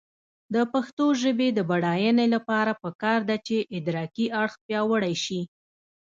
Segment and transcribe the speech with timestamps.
[0.53, 5.41] د پښتو ژبې د بډاینې لپاره پکار ده چې ادراکي اړخ پیاوړی شي.